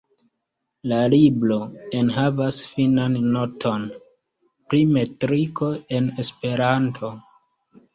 La 0.91 1.01
libro 1.13 1.57
enhavas 1.99 2.63
finan 2.71 3.21
noton 3.37 3.87
pri 4.73 4.85
metriko 4.99 5.73
en 6.01 6.13
Esperanto. 6.29 7.17